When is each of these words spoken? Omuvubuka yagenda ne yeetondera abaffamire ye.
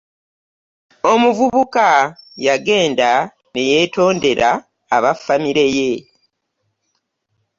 Omuvubuka 1.11 1.87
yagenda 2.45 3.09
ne 3.51 3.61
yeetondera 3.69 4.49
abaffamire 4.95 5.65
ye. 5.77 5.91